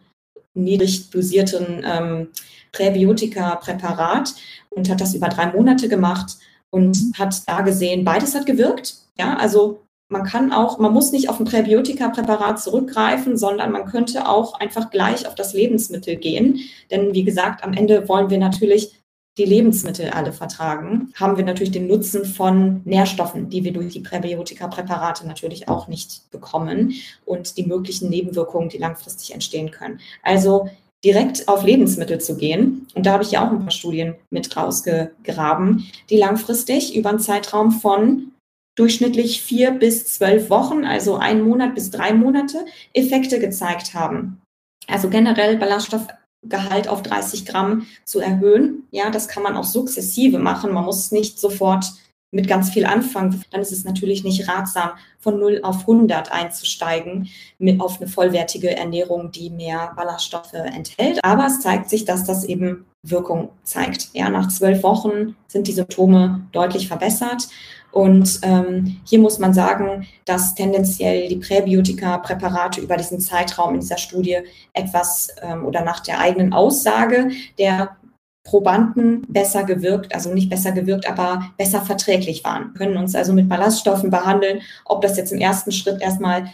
niedrig 0.55 1.11
dosierten 1.11 1.85
ähm, 1.85 2.29
Präbiotika-Präparat 2.73 4.35
und 4.71 4.89
hat 4.89 5.01
das 5.01 5.15
über 5.15 5.29
drei 5.29 5.47
Monate 5.47 5.89
gemacht 5.89 6.39
und 6.71 6.97
hat 7.19 7.49
da 7.49 7.63
gesehen, 7.63 8.05
beides 8.05 8.35
hat 8.35 8.47
gewirkt. 8.47 8.97
Ja, 9.19 9.37
also 9.37 9.83
man 10.09 10.25
kann 10.25 10.53
auch, 10.53 10.79
man 10.79 10.93
muss 10.93 11.13
nicht 11.13 11.29
auf 11.29 11.39
ein 11.39 11.45
Präbiotika-Präparat 11.45 12.61
zurückgreifen, 12.61 13.37
sondern 13.37 13.71
man 13.71 13.87
könnte 13.87 14.29
auch 14.29 14.55
einfach 14.59 14.91
gleich 14.91 15.27
auf 15.27 15.37
das 15.37 15.53
Lebensmittel 15.53 16.17
gehen. 16.17 16.61
Denn 16.91 17.15
wie 17.15 17.25
gesagt, 17.25 17.63
am 17.63 17.73
Ende 17.73 18.09
wollen 18.09 18.31
wir 18.31 18.39
natürlich 18.39 19.00
die 19.41 19.47
Lebensmittel 19.47 20.11
alle 20.11 20.33
vertragen, 20.33 21.13
haben 21.15 21.39
wir 21.39 21.45
natürlich 21.45 21.71
den 21.71 21.87
Nutzen 21.87 22.27
von 22.27 22.83
Nährstoffen, 22.85 23.49
die 23.49 23.65
wir 23.65 23.73
durch 23.73 23.95
die 23.95 24.01
Präbiotika-Präparate 24.01 25.27
natürlich 25.27 25.67
auch 25.67 25.89
nicht 25.89 26.31
bekommen 26.31 26.93
und 27.25 27.57
die 27.57 27.65
möglichen 27.65 28.11
Nebenwirkungen, 28.11 28.69
die 28.69 28.77
langfristig 28.77 29.33
entstehen 29.33 29.71
können. 29.71 29.99
Also 30.23 30.69
direkt 31.03 31.49
auf 31.49 31.65
Lebensmittel 31.65 32.21
zu 32.21 32.37
gehen. 32.37 32.87
Und 32.95 33.07
da 33.07 33.13
habe 33.13 33.23
ich 33.23 33.31
ja 33.31 33.47
auch 33.47 33.51
ein 33.51 33.61
paar 33.61 33.71
Studien 33.71 34.17
mit 34.29 34.55
rausgegraben, 34.55 35.87
die 36.11 36.19
langfristig 36.19 36.95
über 36.95 37.09
einen 37.09 37.19
Zeitraum 37.19 37.71
von 37.71 38.33
durchschnittlich 38.77 39.41
vier 39.41 39.71
bis 39.71 40.05
zwölf 40.05 40.51
Wochen, 40.51 40.85
also 40.85 41.17
ein 41.17 41.41
Monat 41.41 41.75
bis 41.75 41.91
drei 41.91 42.13
Monate, 42.13 42.67
Effekte 42.93 43.41
gezeigt 43.41 43.95
haben. 43.95 44.43
Also 44.87 45.09
generell 45.09 45.57
Ballaststoff 45.57 46.07
Gehalt 46.43 46.89
auf 46.89 47.03
30 47.03 47.47
Gramm 47.47 47.87
zu 48.05 48.21
erhöhen. 48.21 48.85
Ja, 48.91 49.11
das 49.11 49.29
kann 49.29 49.43
man 49.43 49.57
auch 49.57 49.65
sukzessive 49.65 50.39
machen. 50.39 50.73
Man 50.73 50.85
muss 50.85 51.13
nicht 51.13 51.39
sofort 51.39 51.85
mit 52.33 52.49
ganz 52.49 52.71
viel 52.71 52.87
anfangen. 52.87 53.43
Dann 53.51 53.61
ist 53.61 53.73
es 53.73 53.85
natürlich 53.85 54.25
nicht 54.25 54.49
ratsam, 54.49 54.91
von 55.19 55.39
0 55.39 55.61
auf 55.63 55.81
100 55.81 56.33
einzusteigen 56.33 57.29
mit 57.59 57.81
auf 57.81 58.01
eine 58.01 58.09
vollwertige 58.09 58.77
Ernährung, 58.77 59.33
die 59.33 59.51
mehr 59.51 59.93
Ballaststoffe 59.97 60.55
enthält. 60.55 61.23
Aber 61.23 61.47
es 61.47 61.61
zeigt 61.61 61.91
sich, 61.91 62.05
dass 62.05 62.25
das 62.25 62.45
eben 62.45 62.87
Wirkung 63.03 63.51
zeigt. 63.65 64.11
Ja, 64.13 64.29
nach 64.29 64.49
zwölf 64.49 64.83
Wochen 64.83 65.37
sind 65.49 65.67
die 65.67 65.73
Symptome 65.73 66.47
deutlich 66.53 66.89
verbessert. 66.89 67.49
Und 67.93 68.41
ähm, 68.43 69.01
hier 69.05 69.19
muss 69.19 69.39
man 69.39 69.53
sagen, 69.53 70.07
dass 70.25 70.55
tendenziell 70.55 71.29
die 71.29 71.37
Präbiotika-Präparate 71.37 72.81
über 72.81 72.97
diesen 72.97 73.21
Zeitraum 73.21 73.75
in 73.75 73.81
dieser 73.81 73.99
Studie 73.99 74.39
etwas 74.73 75.29
ähm, 75.43 75.65
oder 75.65 75.83
nach 75.83 76.01
der 76.01 76.21
eigenen 76.21 76.53
Aussage 76.53 77.31
der 77.59 77.97
Probanden 78.45 79.23
besser 79.29 79.65
gewirkt, 79.65 80.15
also 80.15 80.33
nicht 80.33 80.49
besser 80.49 80.73
gewirkt, 80.73 81.09
aber 81.09 81.51
besser 81.59 81.83
verträglich 81.83 82.43
waren. 82.43 82.73
Wir 82.73 82.79
können 82.79 82.97
uns 82.97 83.15
also 83.15 83.33
mit 83.33 83.49
Ballaststoffen 83.49 84.11
behandeln, 84.11 84.63
ob 84.85 85.03
das 85.03 85.17
jetzt 85.17 85.33
im 85.33 85.41
ersten 85.41 85.73
Schritt 85.73 86.01
erstmal 86.01 86.51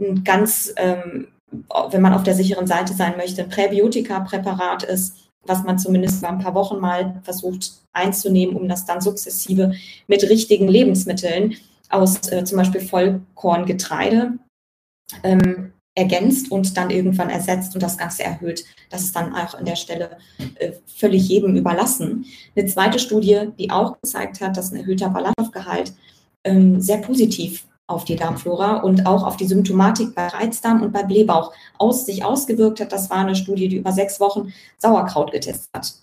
ein 0.00 0.24
ganz, 0.24 0.72
ähm, 0.76 1.28
wenn 1.90 2.02
man 2.02 2.14
auf 2.14 2.22
der 2.22 2.34
sicheren 2.34 2.66
Seite 2.66 2.94
sein 2.94 3.16
möchte, 3.16 3.42
ein 3.42 3.50
Präbiotika-Präparat 3.50 4.84
ist, 4.84 5.27
was 5.46 5.64
man 5.64 5.78
zumindest 5.78 6.22
mal 6.22 6.30
ein 6.30 6.38
paar 6.38 6.54
Wochen 6.54 6.78
mal 6.78 7.20
versucht 7.22 7.72
einzunehmen, 7.92 8.56
um 8.56 8.68
das 8.68 8.84
dann 8.84 9.00
sukzessive 9.00 9.72
mit 10.06 10.22
richtigen 10.24 10.68
Lebensmitteln 10.68 11.56
aus 11.90 12.28
äh, 12.30 12.44
zum 12.44 12.58
Beispiel 12.58 12.80
Vollkorngetreide 12.80 14.38
ähm, 15.22 15.72
ergänzt 15.94 16.50
und 16.50 16.76
dann 16.76 16.90
irgendwann 16.90 17.30
ersetzt 17.30 17.74
und 17.74 17.82
das 17.82 17.98
Ganze 17.98 18.22
erhöht. 18.22 18.64
Das 18.88 19.02
ist 19.02 19.16
dann 19.16 19.34
auch 19.34 19.54
an 19.54 19.64
der 19.64 19.76
Stelle 19.76 20.18
äh, 20.56 20.72
völlig 20.86 21.28
jedem 21.28 21.56
überlassen. 21.56 22.24
Eine 22.54 22.66
zweite 22.66 22.98
Studie, 22.98 23.48
die 23.58 23.70
auch 23.70 24.00
gezeigt 24.00 24.40
hat, 24.40 24.56
dass 24.56 24.70
ein 24.70 24.76
erhöhter 24.76 25.08
Ballaststoffgehalt 25.08 25.92
ähm, 26.44 26.80
sehr 26.80 26.98
positiv 26.98 27.66
auf 27.88 28.04
die 28.04 28.16
Darmflora 28.16 28.76
und 28.76 29.06
auch 29.06 29.24
auf 29.24 29.36
die 29.36 29.46
Symptomatik 29.46 30.14
bei 30.14 30.28
Reizdarm 30.28 30.82
und 30.82 30.92
bei 30.92 31.02
Blähbauch 31.02 31.52
aus 31.78 32.06
sich 32.06 32.24
ausgewirkt 32.24 32.80
hat. 32.80 32.92
Das 32.92 33.10
war 33.10 33.18
eine 33.18 33.34
Studie, 33.34 33.68
die 33.68 33.76
über 33.76 33.92
sechs 33.92 34.20
Wochen 34.20 34.52
Sauerkraut 34.76 35.32
getestet 35.32 35.70
hat. 35.74 35.94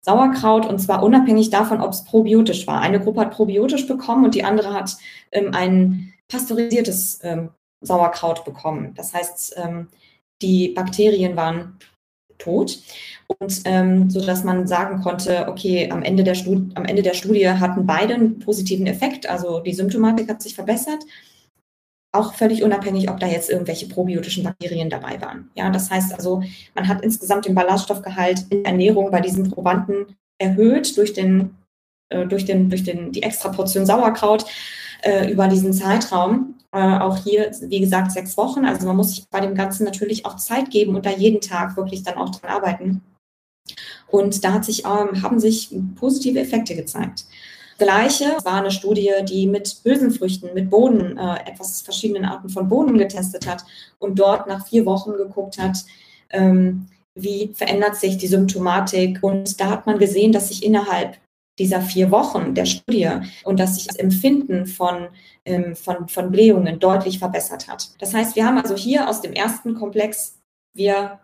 Sauerkraut 0.00 0.64
und 0.66 0.78
zwar 0.78 1.02
unabhängig 1.02 1.50
davon, 1.50 1.82
ob 1.82 1.92
es 1.92 2.04
probiotisch 2.04 2.66
war. 2.66 2.80
Eine 2.80 2.98
Gruppe 2.98 3.20
hat 3.20 3.30
probiotisch 3.32 3.86
bekommen 3.86 4.24
und 4.24 4.34
die 4.34 4.44
andere 4.44 4.72
hat 4.72 4.96
ähm, 5.32 5.50
ein 5.52 6.14
pasteurisiertes 6.28 7.20
ähm, 7.22 7.50
Sauerkraut 7.82 8.44
bekommen. 8.44 8.94
Das 8.94 9.12
heißt, 9.12 9.54
ähm, 9.58 9.88
die 10.40 10.68
Bakterien 10.68 11.36
waren 11.36 11.78
tot. 12.38 12.78
Und 13.26 13.62
ähm, 13.64 14.10
so 14.10 14.24
dass 14.24 14.44
man 14.44 14.66
sagen 14.66 15.02
konnte, 15.02 15.48
okay, 15.48 15.90
am 15.90 16.02
Ende, 16.02 16.24
der 16.24 16.34
Studie, 16.34 16.70
am 16.74 16.84
Ende 16.84 17.02
der 17.02 17.14
Studie 17.14 17.48
hatten 17.48 17.86
beide 17.86 18.14
einen 18.14 18.38
positiven 18.38 18.86
Effekt, 18.86 19.28
also 19.28 19.60
die 19.60 19.74
Symptomatik 19.74 20.28
hat 20.28 20.40
sich 20.40 20.54
verbessert, 20.54 21.04
auch 22.12 22.34
völlig 22.34 22.62
unabhängig, 22.62 23.10
ob 23.10 23.20
da 23.20 23.26
jetzt 23.26 23.50
irgendwelche 23.50 23.86
probiotischen 23.86 24.44
Bakterien 24.44 24.88
dabei 24.88 25.20
waren. 25.20 25.50
Ja, 25.54 25.70
das 25.70 25.90
heißt 25.90 26.14
also, 26.14 26.42
man 26.74 26.88
hat 26.88 27.02
insgesamt 27.02 27.44
den 27.44 27.54
Ballaststoffgehalt 27.54 28.46
in 28.50 28.64
Ernährung 28.64 29.10
bei 29.10 29.20
diesen 29.20 29.50
Probanden 29.50 30.16
erhöht 30.38 30.96
durch 30.96 31.12
den 31.12 31.56
äh, 32.08 32.26
durch 32.26 32.44
den 32.44 32.70
durch 32.70 32.84
den 32.84 33.12
die 33.12 33.22
extra 33.22 33.50
Portion 33.50 33.84
Sauerkraut 33.84 34.46
äh, 35.02 35.30
über 35.30 35.48
diesen 35.48 35.72
Zeitraum 35.72 36.54
äh, 36.72 36.98
auch 36.98 37.16
hier, 37.16 37.50
wie 37.62 37.80
gesagt, 37.80 38.12
sechs 38.12 38.36
Wochen. 38.36 38.64
Also 38.64 38.86
man 38.86 38.96
muss 38.96 39.10
sich 39.10 39.28
bei 39.30 39.40
dem 39.40 39.54
Ganzen 39.54 39.84
natürlich 39.84 40.26
auch 40.26 40.36
Zeit 40.36 40.70
geben 40.70 40.94
und 40.94 41.06
da 41.06 41.10
jeden 41.10 41.40
Tag 41.40 41.76
wirklich 41.76 42.02
dann 42.02 42.16
auch 42.16 42.30
dran 42.30 42.50
arbeiten. 42.50 43.02
Und 44.08 44.44
da 44.44 44.62
sich, 44.62 44.84
ähm, 44.84 45.22
haben 45.22 45.40
sich 45.40 45.74
positive 45.96 46.40
Effekte 46.40 46.74
gezeigt. 46.74 47.26
Gleiche 47.78 48.36
war 48.42 48.54
eine 48.54 48.72
Studie, 48.72 49.12
die 49.22 49.46
mit 49.46 49.80
Hülsenfrüchten, 49.84 50.52
mit 50.52 50.68
Bohnen, 50.68 51.16
äh, 51.16 51.48
etwas 51.48 51.82
verschiedenen 51.82 52.24
Arten 52.24 52.48
von 52.48 52.68
Bohnen 52.68 52.98
getestet 52.98 53.46
hat 53.46 53.64
und 54.00 54.18
dort 54.18 54.48
nach 54.48 54.66
vier 54.66 54.84
Wochen 54.84 55.12
geguckt 55.12 55.58
hat, 55.58 55.84
ähm, 56.30 56.88
wie 57.14 57.52
verändert 57.54 57.96
sich 57.96 58.18
die 58.18 58.26
Symptomatik. 58.26 59.22
Und 59.22 59.60
da 59.60 59.70
hat 59.70 59.86
man 59.86 59.98
gesehen, 59.98 60.32
dass 60.32 60.48
sich 60.48 60.64
innerhalb 60.64 61.18
dieser 61.58 61.80
vier 61.80 62.10
Wochen 62.10 62.54
der 62.54 62.66
Studie 62.66 63.10
und 63.44 63.58
dass 63.60 63.74
sich 63.74 63.86
das 63.86 63.96
Empfinden 63.96 64.66
von, 64.66 65.08
ähm, 65.44 65.74
von, 65.74 66.08
von 66.08 66.30
Blähungen 66.30 66.78
deutlich 66.78 67.18
verbessert 67.18 67.68
hat. 67.68 67.90
Das 67.98 68.14
heißt, 68.14 68.36
wir 68.36 68.46
haben 68.46 68.58
also 68.58 68.76
hier 68.76 69.08
aus 69.08 69.20
dem 69.20 69.32
ersten 69.32 69.74
Komplex, 69.74 70.38
wir 70.74 71.20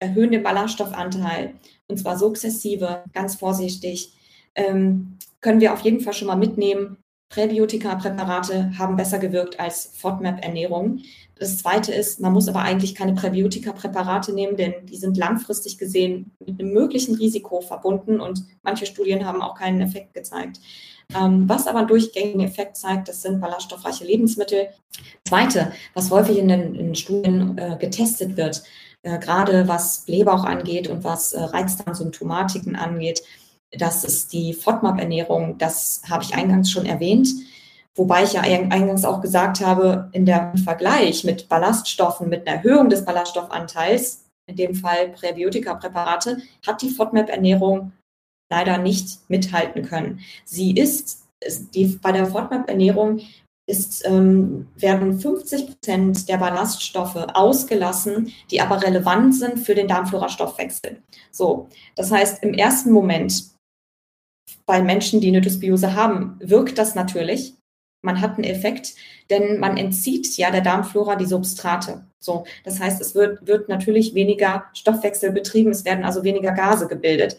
erhöhen 0.00 0.30
den 0.30 0.42
Ballaststoffanteil 0.42 1.54
und 1.88 1.98
zwar 1.98 2.18
sukzessive, 2.18 3.02
ganz 3.12 3.36
vorsichtig, 3.36 4.14
ähm, 4.54 5.18
können 5.40 5.60
wir 5.60 5.72
auf 5.72 5.80
jeden 5.80 6.00
Fall 6.00 6.12
schon 6.12 6.28
mal 6.28 6.36
mitnehmen. 6.36 6.98
Präbiotika-Präparate 7.30 8.78
haben 8.78 8.96
besser 8.96 9.18
gewirkt 9.18 9.60
als 9.60 9.92
FODMAP-Ernährung. 9.96 11.00
Das 11.38 11.58
zweite 11.58 11.92
ist, 11.92 12.20
man 12.20 12.32
muss 12.32 12.48
aber 12.48 12.60
eigentlich 12.60 12.94
keine 12.94 13.14
Präbiotika-Präparate 13.14 14.32
nehmen, 14.32 14.56
denn 14.56 14.74
die 14.86 14.96
sind 14.96 15.16
langfristig 15.16 15.78
gesehen 15.78 16.32
mit 16.44 16.58
einem 16.58 16.72
möglichen 16.72 17.14
Risiko 17.14 17.60
verbunden 17.60 18.20
und 18.20 18.44
manche 18.62 18.86
Studien 18.86 19.24
haben 19.24 19.42
auch 19.42 19.54
keinen 19.54 19.80
Effekt 19.80 20.14
gezeigt. 20.14 20.58
Ähm, 21.14 21.48
was 21.48 21.66
aber 21.66 21.78
einen 21.78 21.88
durchgängigen 21.88 22.42
Effekt 22.42 22.76
zeigt, 22.76 23.08
das 23.08 23.22
sind 23.22 23.40
ballaststoffreiche 23.40 24.04
Lebensmittel. 24.04 24.68
Zweite, 25.26 25.72
was 25.94 26.10
häufig 26.10 26.38
in 26.38 26.48
den 26.48 26.74
in 26.74 26.94
Studien 26.94 27.56
äh, 27.56 27.76
getestet 27.78 28.36
wird, 28.36 28.62
äh, 29.02 29.18
gerade 29.18 29.68
was 29.68 30.04
Blähbauch 30.04 30.44
angeht 30.44 30.88
und 30.88 31.04
was 31.04 31.32
äh, 31.32 31.40
Reizdarmsymptomatiken 31.40 32.76
angeht, 32.76 33.22
das 33.72 34.04
ist 34.04 34.32
die 34.32 34.54
FODMAP-Ernährung. 34.54 35.58
Das 35.58 36.02
habe 36.08 36.24
ich 36.24 36.34
eingangs 36.34 36.70
schon 36.70 36.86
erwähnt. 36.86 37.28
Wobei 37.94 38.22
ich 38.22 38.34
ja 38.34 38.42
eingangs 38.42 39.04
auch 39.04 39.20
gesagt 39.20 39.60
habe, 39.60 40.08
in 40.12 40.24
der 40.24 40.52
Vergleich 40.62 41.24
mit 41.24 41.48
Ballaststoffen, 41.48 42.28
mit 42.28 42.46
einer 42.46 42.58
Erhöhung 42.58 42.88
des 42.88 43.04
Ballaststoffanteils, 43.04 44.24
in 44.46 44.56
dem 44.56 44.74
Fall 44.74 45.08
Präbiotika-Präparate, 45.08 46.38
hat 46.66 46.80
die 46.80 46.90
FODMAP-Ernährung 46.90 47.92
leider 48.50 48.78
nicht 48.78 49.28
mithalten 49.28 49.82
können. 49.84 50.20
Sie 50.44 50.72
ist, 50.72 51.24
die, 51.74 51.98
bei 52.00 52.12
der 52.12 52.26
FODMAP-Ernährung 52.26 53.20
ist, 53.66 54.06
ähm, 54.06 54.68
werden 54.76 55.18
50 55.18 55.66
Prozent 55.66 56.28
der 56.28 56.38
Ballaststoffe 56.38 57.26
ausgelassen, 57.34 58.32
die 58.50 58.60
aber 58.60 58.82
relevant 58.82 59.34
sind 59.34 59.58
für 59.58 59.74
den 59.74 59.88
Darmflora-Stoffwechsel. 59.88 61.02
So, 61.30 61.68
das 61.94 62.10
heißt, 62.10 62.42
im 62.42 62.54
ersten 62.54 62.92
Moment 62.92 63.57
bei 64.66 64.82
Menschen, 64.82 65.20
die 65.20 65.28
eine 65.28 65.40
Dysbiose 65.40 65.94
haben, 65.94 66.36
wirkt 66.40 66.78
das 66.78 66.94
natürlich 66.94 67.54
man 68.02 68.20
hat 68.20 68.34
einen 68.34 68.44
Effekt, 68.44 68.94
denn 69.30 69.58
man 69.58 69.76
entzieht 69.76 70.36
ja 70.36 70.50
der 70.50 70.60
Darmflora 70.60 71.16
die 71.16 71.26
Substrate. 71.26 72.06
So, 72.20 72.44
das 72.64 72.80
heißt, 72.80 73.00
es 73.00 73.14
wird, 73.14 73.46
wird 73.46 73.68
natürlich 73.68 74.14
weniger 74.14 74.64
Stoffwechsel 74.72 75.32
betrieben, 75.32 75.70
es 75.70 75.84
werden 75.84 76.04
also 76.04 76.24
weniger 76.24 76.52
Gase 76.52 76.86
gebildet. 76.88 77.36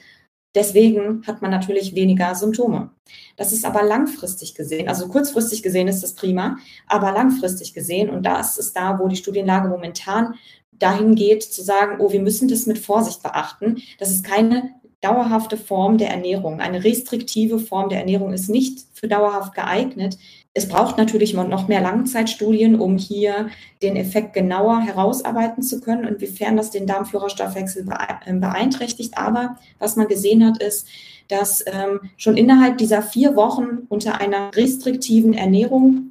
Deswegen 0.55 1.25
hat 1.27 1.41
man 1.41 1.51
natürlich 1.51 1.93
weniger 1.93 2.33
Symptome. 2.33 2.89
Das 3.37 3.51
ist 3.51 3.65
aber 3.65 3.83
langfristig 3.83 4.55
gesehen, 4.55 4.89
also 4.89 5.07
kurzfristig 5.07 5.61
gesehen 5.61 5.87
ist 5.87 6.01
das 6.01 6.15
prima, 6.15 6.57
aber 6.87 7.11
langfristig 7.11 7.73
gesehen, 7.73 8.09
und 8.09 8.23
das 8.23 8.57
ist 8.57 8.75
da, 8.75 8.99
wo 8.99 9.07
die 9.07 9.15
Studienlage 9.15 9.69
momentan 9.69 10.35
dahin 10.71 11.15
geht, 11.15 11.43
zu 11.43 11.61
sagen, 11.61 11.97
oh, 11.99 12.11
wir 12.11 12.21
müssen 12.21 12.47
das 12.47 12.65
mit 12.65 12.79
Vorsicht 12.79 13.21
beachten. 13.21 13.81
Das 13.99 14.11
ist 14.11 14.23
keine 14.23 14.71
dauerhafte 15.01 15.57
Form 15.57 15.97
der 15.97 16.09
Ernährung. 16.09 16.59
Eine 16.59 16.83
restriktive 16.83 17.59
Form 17.59 17.89
der 17.89 17.99
Ernährung 17.99 18.33
ist 18.33 18.49
nicht 18.49 18.85
für 18.93 19.07
dauerhaft 19.07 19.53
geeignet. 19.55 20.17
Es 20.53 20.67
braucht 20.67 20.97
natürlich 20.97 21.33
noch 21.33 21.67
mehr 21.67 21.81
Langzeitstudien, 21.81 22.79
um 22.79 22.97
hier 22.97 23.49
den 23.81 23.95
Effekt 23.95 24.33
genauer 24.33 24.81
herausarbeiten 24.81 25.63
zu 25.63 25.79
können, 25.79 26.05
inwiefern 26.05 26.57
das 26.57 26.71
den 26.71 26.87
Darmflora-Stoffwechsel 26.87 27.87
äh, 28.25 28.33
beeinträchtigt. 28.33 29.17
Aber 29.17 29.57
was 29.77 29.95
man 29.95 30.07
gesehen 30.07 30.45
hat, 30.45 30.61
ist, 30.61 30.87
dass 31.29 31.63
ähm, 31.67 32.01
schon 32.17 32.35
innerhalb 32.35 32.77
dieser 32.77 33.01
vier 33.01 33.35
Wochen 33.35 33.85
unter 33.87 34.19
einer 34.19 34.53
restriktiven 34.55 35.33
Ernährung, 35.33 36.08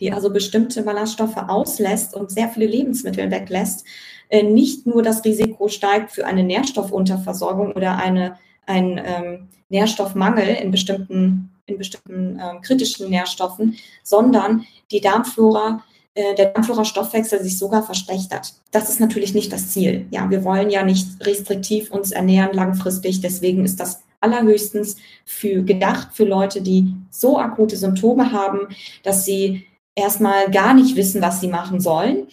die 0.00 0.12
also 0.12 0.30
bestimmte 0.30 0.82
Ballaststoffe 0.82 1.36
auslässt 1.36 2.14
und 2.14 2.30
sehr 2.30 2.48
viele 2.48 2.66
Lebensmittel 2.66 3.30
weglässt, 3.30 3.84
äh, 4.28 4.42
nicht 4.42 4.86
nur 4.86 5.02
das 5.02 5.24
Risiko 5.24 5.68
steigt 5.68 6.12
für 6.12 6.26
eine 6.26 6.42
Nährstoffunterversorgung 6.42 7.72
oder 7.72 7.96
eine, 7.96 8.38
ein 8.66 9.00
ähm, 9.04 9.48
Nährstoffmangel 9.68 10.48
in 10.48 10.70
bestimmten, 10.70 11.50
in 11.66 11.78
bestimmten 11.78 12.40
ähm, 12.40 12.60
kritischen 12.62 13.10
Nährstoffen, 13.10 13.76
sondern 14.02 14.66
die 14.90 15.00
Darmflora 15.00 15.82
äh, 16.14 16.34
der 16.34 16.46
Darmflora-Stoffwechsel 16.46 17.40
sich 17.42 17.56
sogar 17.56 17.84
verschlechtert. 17.84 18.54
Das 18.72 18.88
ist 18.88 19.00
natürlich 19.00 19.32
nicht 19.32 19.52
das 19.52 19.70
Ziel. 19.70 20.06
Ja, 20.10 20.28
wir 20.28 20.44
wollen 20.44 20.70
ja 20.70 20.82
nicht 20.82 21.06
restriktiv 21.24 21.90
uns 21.90 22.10
ernähren 22.10 22.52
langfristig. 22.52 23.20
Deswegen 23.20 23.64
ist 23.64 23.78
das 23.78 24.02
allerhöchstens 24.20 24.96
für 25.24 25.62
gedacht 25.62 26.08
für 26.12 26.24
Leute, 26.24 26.62
die 26.62 26.94
so 27.10 27.38
akute 27.38 27.76
Symptome 27.76 28.32
haben, 28.32 28.68
dass 29.02 29.24
sie 29.24 29.66
erstmal 29.94 30.50
gar 30.50 30.74
nicht 30.74 30.96
wissen, 30.96 31.22
was 31.22 31.40
sie 31.40 31.48
machen 31.48 31.80
sollen 31.80 32.28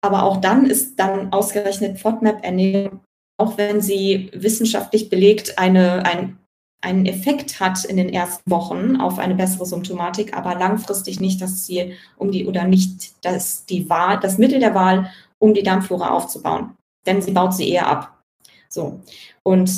aber 0.00 0.24
auch 0.24 0.38
dann 0.38 0.66
ist 0.66 0.96
dann 0.98 1.32
ausgerechnet 1.32 1.98
FODMAP-Ernährung, 1.98 3.00
auch 3.38 3.58
wenn 3.58 3.80
sie 3.80 4.30
wissenschaftlich 4.34 5.10
belegt 5.10 5.58
eine, 5.58 6.04
ein, 6.04 6.38
einen 6.82 7.06
Effekt 7.06 7.60
hat 7.60 7.84
in 7.84 7.96
den 7.96 8.08
ersten 8.08 8.50
Wochen 8.50 8.96
auf 8.96 9.18
eine 9.18 9.34
bessere 9.34 9.66
Symptomatik, 9.66 10.36
aber 10.36 10.54
langfristig 10.54 11.20
nicht 11.20 11.40
das 11.40 11.64
Ziel, 11.64 11.96
um 12.16 12.32
die 12.32 12.46
oder 12.46 12.64
nicht 12.64 13.24
das, 13.24 13.66
die 13.66 13.88
Wahl, 13.90 14.18
das 14.20 14.38
Mittel 14.38 14.60
der 14.60 14.74
Wahl, 14.74 15.10
um 15.38 15.54
die 15.54 15.62
Darmflora 15.62 16.10
aufzubauen. 16.10 16.76
Denn 17.06 17.22
sie 17.22 17.32
baut 17.32 17.54
sie 17.54 17.68
eher 17.68 17.86
ab. 17.86 18.22
So. 18.68 19.00
Und 19.42 19.70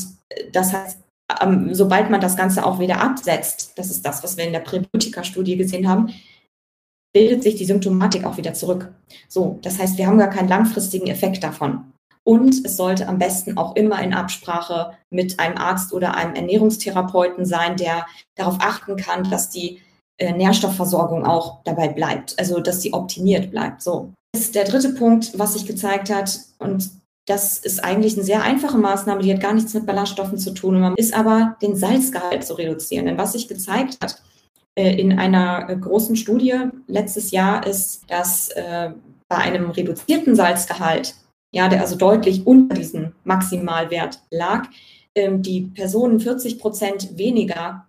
das 0.52 0.72
heißt, 0.72 0.98
ähm, 1.40 1.74
sobald 1.74 2.10
man 2.10 2.20
das 2.20 2.36
Ganze 2.36 2.64
auch 2.64 2.78
wieder 2.78 3.00
absetzt, 3.00 3.72
das 3.76 3.90
ist 3.90 4.04
das, 4.04 4.22
was 4.22 4.36
wir 4.36 4.44
in 4.44 4.52
der 4.52 4.60
Präbiotika-Studie 4.60 5.56
gesehen 5.56 5.88
haben, 5.88 6.12
bildet 7.12 7.42
sich 7.42 7.56
die 7.56 7.64
Symptomatik 7.64 8.24
auch 8.24 8.36
wieder 8.36 8.54
zurück. 8.54 8.92
So, 9.28 9.58
das 9.62 9.78
heißt, 9.78 9.98
wir 9.98 10.06
haben 10.06 10.18
gar 10.18 10.30
keinen 10.30 10.48
langfristigen 10.48 11.08
Effekt 11.08 11.42
davon. 11.42 11.92
Und 12.24 12.64
es 12.64 12.76
sollte 12.76 13.08
am 13.08 13.18
besten 13.18 13.58
auch 13.58 13.74
immer 13.74 14.00
in 14.00 14.14
Absprache 14.14 14.92
mit 15.10 15.40
einem 15.40 15.58
Arzt 15.58 15.92
oder 15.92 16.14
einem 16.14 16.34
Ernährungstherapeuten 16.34 17.44
sein, 17.44 17.76
der 17.76 18.06
darauf 18.36 18.58
achten 18.60 18.96
kann, 18.96 19.28
dass 19.28 19.50
die 19.50 19.80
äh, 20.18 20.32
Nährstoffversorgung 20.32 21.26
auch 21.26 21.62
dabei 21.64 21.88
bleibt, 21.88 22.38
also 22.38 22.60
dass 22.60 22.80
sie 22.80 22.92
optimiert 22.92 23.50
bleibt. 23.50 23.82
So. 23.82 24.12
Das 24.32 24.42
ist 24.42 24.54
der 24.54 24.64
dritte 24.64 24.90
Punkt, 24.90 25.36
was 25.36 25.54
sich 25.54 25.66
gezeigt 25.66 26.10
hat. 26.10 26.38
Und 26.58 26.90
das 27.26 27.58
ist 27.58 27.82
eigentlich 27.82 28.14
eine 28.14 28.24
sehr 28.24 28.42
einfache 28.42 28.78
Maßnahme, 28.78 29.22
die 29.22 29.32
hat 29.32 29.40
gar 29.40 29.52
nichts 29.52 29.74
mit 29.74 29.86
Ballaststoffen 29.86 30.38
zu 30.38 30.52
tun. 30.52 30.94
Ist 30.96 31.14
aber 31.14 31.56
den 31.60 31.76
Salzgehalt 31.76 32.44
zu 32.44 32.54
reduzieren. 32.54 33.06
Denn 33.06 33.18
was 33.18 33.32
sich 33.32 33.48
gezeigt 33.48 33.98
hat 34.00 34.22
in 34.74 35.18
einer 35.18 35.68
äh, 35.68 35.76
großen 35.76 36.16
Studie 36.16 36.54
letztes 36.86 37.30
Jahr 37.30 37.66
ist, 37.66 38.04
dass 38.08 38.48
äh, 38.50 38.90
bei 39.28 39.36
einem 39.36 39.70
reduzierten 39.70 40.34
Salzgehalt, 40.34 41.14
ja, 41.54 41.68
der 41.68 41.80
also 41.80 41.96
deutlich 41.96 42.46
unter 42.46 42.74
diesem 42.74 43.12
Maximalwert 43.24 44.20
lag, 44.30 44.68
ähm, 45.14 45.42
die 45.42 45.62
Personen 45.62 46.20
40 46.20 46.58
Prozent 46.58 47.18
weniger 47.18 47.86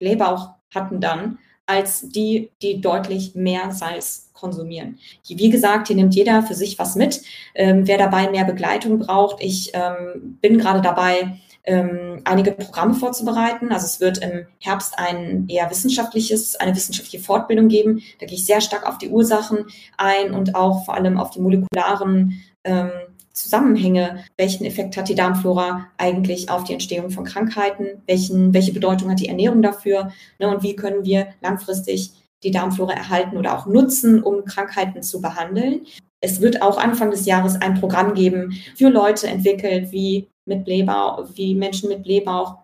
Blähbauch 0.00 0.50
hatten 0.72 1.00
dann 1.00 1.38
als 1.66 2.08
die, 2.08 2.50
die 2.62 2.80
deutlich 2.80 3.34
mehr 3.34 3.70
Salz 3.72 4.30
konsumieren. 4.32 4.98
Wie 5.28 5.50
gesagt, 5.50 5.88
hier 5.88 5.96
nimmt 5.96 6.14
jeder 6.14 6.42
für 6.42 6.54
sich 6.54 6.78
was 6.78 6.96
mit. 6.96 7.22
Ähm, 7.54 7.86
wer 7.86 7.98
dabei 7.98 8.28
mehr 8.30 8.44
Begleitung 8.44 8.98
braucht, 8.98 9.42
ich 9.42 9.70
ähm, 9.74 10.38
bin 10.40 10.58
gerade 10.58 10.80
dabei, 10.80 11.38
ähm, 11.64 12.22
einige 12.24 12.52
Programme 12.52 12.94
vorzubereiten. 12.94 13.72
Also 13.72 13.86
es 13.86 14.00
wird 14.00 14.18
im 14.18 14.46
Herbst 14.58 14.98
ein 14.98 15.46
eher 15.48 15.70
wissenschaftliches, 15.70 16.56
eine 16.56 16.74
wissenschaftliche 16.74 17.22
Fortbildung 17.24 17.68
geben. 17.68 18.02
Da 18.18 18.26
gehe 18.26 18.36
ich 18.36 18.44
sehr 18.44 18.60
stark 18.60 18.88
auf 18.88 18.98
die 18.98 19.08
Ursachen 19.08 19.66
ein 19.96 20.32
und 20.32 20.54
auch 20.54 20.84
vor 20.84 20.94
allem 20.94 21.18
auf 21.18 21.30
die 21.30 21.40
molekularen 21.40 22.42
ähm, 22.64 22.90
Zusammenhänge, 23.32 24.24
welchen 24.36 24.64
Effekt 24.64 24.96
hat 24.96 25.08
die 25.08 25.14
Darmflora 25.14 25.86
eigentlich 25.96 26.50
auf 26.50 26.64
die 26.64 26.72
Entstehung 26.72 27.10
von 27.10 27.24
Krankheiten, 27.24 28.02
welchen, 28.06 28.52
welche 28.52 28.72
Bedeutung 28.72 29.10
hat 29.10 29.20
die 29.20 29.28
Ernährung 29.28 29.62
dafür 29.62 30.12
ne, 30.38 30.48
und 30.48 30.62
wie 30.62 30.76
können 30.76 31.04
wir 31.04 31.28
langfristig 31.40 32.12
die 32.42 32.50
Darmflora 32.50 32.92
erhalten 32.92 33.36
oder 33.36 33.56
auch 33.56 33.66
nutzen, 33.66 34.22
um 34.22 34.44
Krankheiten 34.44 35.02
zu 35.02 35.20
behandeln. 35.20 35.86
Es 36.22 36.40
wird 36.40 36.62
auch 36.62 36.78
Anfang 36.78 37.10
des 37.10 37.26
Jahres 37.26 37.60
ein 37.60 37.80
Programm 37.80 38.14
geben 38.14 38.60
für 38.76 38.88
Leute 38.88 39.26
entwickelt, 39.26 39.90
wie 39.92 40.28
mit 40.46 40.64
Blähbauch, 40.64 41.26
wie 41.34 41.54
Menschen 41.54 41.88
mit 41.88 42.02
Blähbauch, 42.02 42.58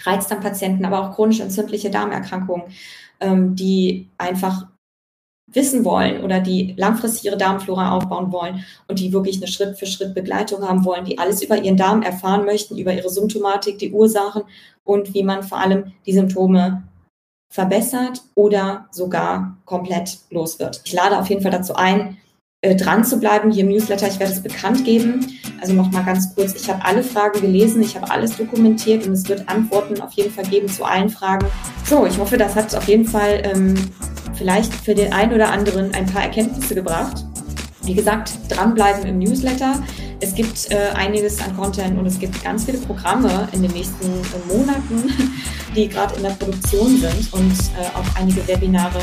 Reizdarmpatienten, 0.00 0.84
aber 0.84 1.00
auch 1.02 1.14
chronisch 1.14 1.40
entzündliche 1.40 1.90
Darmerkrankungen, 1.90 2.66
ähm, 3.20 3.56
die 3.56 4.08
einfach 4.16 4.66
wissen 5.50 5.84
wollen 5.84 6.22
oder 6.22 6.40
die 6.40 6.74
langfristig 6.76 7.24
ihre 7.24 7.38
Darmflora 7.38 7.92
aufbauen 7.92 8.32
wollen 8.32 8.64
und 8.86 9.00
die 9.00 9.12
wirklich 9.12 9.38
eine 9.38 9.48
Schritt 9.48 9.78
für 9.78 9.86
Schritt 9.86 10.14
Begleitung 10.14 10.62
haben 10.62 10.84
wollen, 10.84 11.06
die 11.06 11.18
alles 11.18 11.42
über 11.42 11.56
ihren 11.56 11.76
Darm 11.76 12.02
erfahren 12.02 12.44
möchten, 12.44 12.76
über 12.76 12.92
ihre 12.92 13.08
Symptomatik, 13.08 13.78
die 13.78 13.92
Ursachen 13.92 14.42
und 14.84 15.14
wie 15.14 15.22
man 15.22 15.42
vor 15.42 15.58
allem 15.58 15.92
die 16.06 16.12
Symptome 16.12 16.82
verbessert 17.50 18.22
oder 18.34 18.88
sogar 18.90 19.56
komplett 19.64 20.18
los 20.30 20.58
wird. 20.58 20.82
Ich 20.84 20.92
lade 20.92 21.18
auf 21.18 21.30
jeden 21.30 21.40
Fall 21.40 21.50
dazu 21.50 21.74
ein, 21.74 22.18
dran 22.62 23.04
zu 23.04 23.20
bleiben 23.20 23.50
hier 23.50 23.62
im 23.64 23.70
Newsletter. 23.70 24.08
Ich 24.08 24.18
werde 24.18 24.32
es 24.32 24.42
bekannt 24.42 24.84
geben. 24.84 25.38
Also 25.60 25.74
nochmal 25.74 26.04
ganz 26.04 26.34
kurz, 26.34 26.54
ich 26.54 26.68
habe 26.68 26.84
alle 26.84 27.02
Fragen 27.02 27.40
gelesen, 27.40 27.82
ich 27.82 27.96
habe 27.96 28.10
alles 28.10 28.36
dokumentiert 28.36 29.06
und 29.06 29.12
es 29.12 29.28
wird 29.28 29.48
Antworten 29.48 30.00
auf 30.00 30.12
jeden 30.12 30.32
Fall 30.32 30.44
geben 30.44 30.68
zu 30.68 30.84
allen 30.84 31.08
Fragen. 31.08 31.46
So, 31.84 32.06
ich 32.06 32.18
hoffe, 32.18 32.36
das 32.36 32.54
hat 32.54 32.74
auf 32.74 32.86
jeden 32.86 33.04
Fall 33.04 33.42
ähm, 33.44 33.74
vielleicht 34.34 34.72
für 34.72 34.94
den 34.94 35.12
einen 35.12 35.32
oder 35.32 35.50
anderen 35.50 35.92
ein 35.94 36.06
paar 36.06 36.22
Erkenntnisse 36.22 36.74
gebracht. 36.74 37.24
Wie 37.82 37.94
gesagt, 37.94 38.32
dranbleiben 38.48 39.04
im 39.06 39.18
Newsletter. 39.18 39.82
Es 40.20 40.34
gibt 40.34 40.70
äh, 40.70 40.90
einiges 40.94 41.40
an 41.40 41.56
Content 41.56 41.98
und 41.98 42.06
es 42.06 42.18
gibt 42.18 42.42
ganz 42.42 42.64
viele 42.64 42.78
Programme 42.78 43.48
in 43.52 43.62
den 43.62 43.70
nächsten 43.72 44.06
äh, 44.06 44.52
Monaten, 44.52 45.12
die 45.76 45.88
gerade 45.88 46.16
in 46.16 46.22
der 46.22 46.30
Produktion 46.30 46.98
sind 46.98 47.32
und 47.32 47.52
äh, 47.52 47.96
auch 47.96 48.20
einige 48.20 48.46
Webinare, 48.46 48.98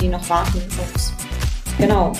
die 0.00 0.08
noch 0.08 0.26
warten. 0.28 0.58
Und 0.58 1.78
genau, 1.78 2.12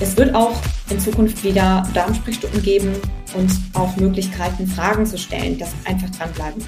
es 0.00 0.16
wird 0.16 0.34
auch 0.34 0.56
in 0.88 0.98
Zukunft 0.98 1.44
wieder 1.44 1.86
Darmsprechstunden 1.94 2.62
geben 2.62 2.94
und 3.34 3.50
auch 3.74 3.94
Möglichkeiten, 3.96 4.66
Fragen 4.66 5.04
zu 5.06 5.18
stellen. 5.18 5.58
Das 5.58 5.74
einfach 5.84 6.08
dranbleiben. 6.10 6.62